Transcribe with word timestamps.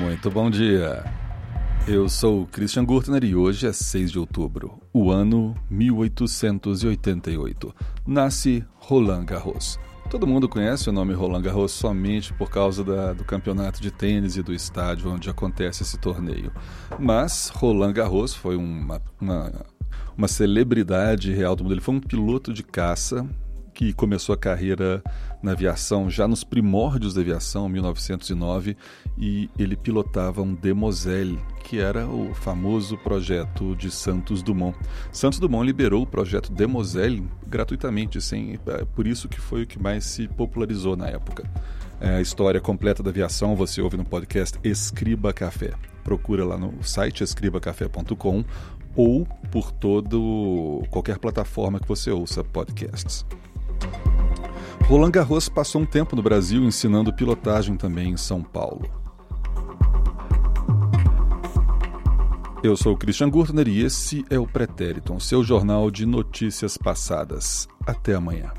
Muito 0.00 0.30
bom 0.30 0.50
dia. 0.50 1.04
Eu 1.86 2.08
sou 2.08 2.44
o 2.44 2.46
Christian 2.46 2.86
Gurtner 2.86 3.22
e 3.22 3.36
hoje 3.36 3.66
é 3.66 3.72
6 3.72 4.12
de 4.12 4.18
outubro, 4.18 4.80
o 4.94 5.10
ano 5.10 5.54
1888. 5.70 7.74
Nasce 8.06 8.64
Roland 8.76 9.26
Garros. 9.26 9.78
Todo 10.08 10.26
mundo 10.26 10.48
conhece 10.48 10.88
o 10.88 10.92
nome 10.92 11.12
Roland 11.12 11.42
Garros 11.42 11.72
somente 11.72 12.32
por 12.32 12.48
causa 12.48 12.82
da, 12.82 13.12
do 13.12 13.24
campeonato 13.24 13.82
de 13.82 13.90
tênis 13.90 14.38
e 14.38 14.42
do 14.42 14.54
estádio 14.54 15.12
onde 15.12 15.28
acontece 15.28 15.82
esse 15.82 15.98
torneio. 15.98 16.50
Mas 16.98 17.52
Roland 17.54 17.92
Garros 17.92 18.34
foi 18.34 18.56
uma, 18.56 19.02
uma, 19.20 19.52
uma 20.16 20.28
celebridade 20.28 21.30
real 21.30 21.54
do 21.54 21.62
mundo. 21.62 21.74
Ele 21.74 21.82
foi 21.82 21.96
um 21.96 22.00
piloto 22.00 22.54
de 22.54 22.62
caça 22.62 23.28
que 23.72 23.92
começou 23.92 24.34
a 24.34 24.38
carreira 24.38 25.02
na 25.42 25.52
aviação 25.52 26.10
já 26.10 26.28
nos 26.28 26.44
primórdios 26.44 27.14
da 27.14 27.20
aviação, 27.20 27.68
1909, 27.68 28.76
e 29.18 29.48
ele 29.58 29.76
pilotava 29.76 30.42
um 30.42 30.54
Demoiselle, 30.54 31.38
que 31.64 31.78
era 31.78 32.06
o 32.06 32.34
famoso 32.34 32.96
projeto 32.98 33.74
de 33.76 33.90
Santos 33.90 34.42
Dumont. 34.42 34.76
Santos 35.12 35.38
Dumont 35.38 35.64
liberou 35.64 36.02
o 36.02 36.06
projeto 36.06 36.52
Demoiselle 36.52 37.26
gratuitamente, 37.46 38.20
sem, 38.20 38.58
é, 38.66 38.84
por 38.84 39.06
isso 39.06 39.28
que 39.28 39.40
foi 39.40 39.62
o 39.62 39.66
que 39.66 39.80
mais 39.80 40.04
se 40.04 40.28
popularizou 40.28 40.96
na 40.96 41.08
época. 41.08 41.44
É, 42.00 42.16
a 42.16 42.20
história 42.20 42.60
completa 42.60 43.02
da 43.02 43.10
aviação 43.10 43.54
você 43.54 43.82
ouve 43.82 43.96
no 43.96 44.04
podcast 44.04 44.58
Escriba 44.64 45.32
Café. 45.32 45.72
Procura 46.02 46.44
lá 46.44 46.56
no 46.56 46.82
site 46.82 47.22
escribacafé.com 47.22 48.42
ou 48.96 49.26
por 49.50 49.70
todo 49.70 50.82
qualquer 50.90 51.18
plataforma 51.18 51.78
que 51.78 51.86
você 51.86 52.10
ouça 52.10 52.42
podcasts. 52.42 53.24
Roland 54.90 55.12
Garros 55.12 55.48
passou 55.48 55.82
um 55.82 55.86
tempo 55.86 56.16
no 56.16 56.22
Brasil 56.22 56.64
ensinando 56.64 57.12
pilotagem 57.12 57.76
também 57.76 58.10
em 58.10 58.16
São 58.16 58.42
Paulo. 58.42 58.90
Eu 62.60 62.76
sou 62.76 62.94
o 62.94 62.96
Christian 62.96 63.30
Gurtner 63.30 63.68
e 63.68 63.84
esse 63.84 64.24
é 64.28 64.36
o 64.36 64.48
Pretérito, 64.48 65.18
seu 65.20 65.44
jornal 65.44 65.92
de 65.92 66.04
notícias 66.04 66.76
passadas. 66.76 67.68
Até 67.86 68.14
amanhã. 68.14 68.50